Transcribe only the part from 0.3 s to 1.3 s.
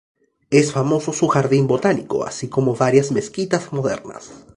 Es famoso su